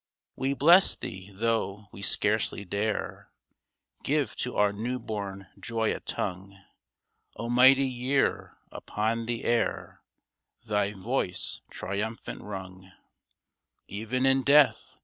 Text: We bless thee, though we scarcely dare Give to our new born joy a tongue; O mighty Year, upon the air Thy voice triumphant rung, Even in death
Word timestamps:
We 0.35 0.55
bless 0.55 0.95
thee, 0.95 1.29
though 1.31 1.85
we 1.91 2.01
scarcely 2.01 2.65
dare 2.65 3.29
Give 4.01 4.35
to 4.37 4.55
our 4.55 4.73
new 4.73 4.97
born 4.97 5.45
joy 5.59 5.93
a 5.93 5.99
tongue; 5.99 6.57
O 7.35 7.51
mighty 7.51 7.85
Year, 7.85 8.57
upon 8.71 9.27
the 9.27 9.43
air 9.45 10.01
Thy 10.65 10.93
voice 10.93 11.61
triumphant 11.69 12.41
rung, 12.41 12.91
Even 13.87 14.25
in 14.25 14.41
death 14.41 14.97